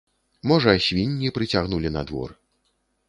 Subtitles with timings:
[0.51, 2.29] Можа, свінні прыцягнулі на двор.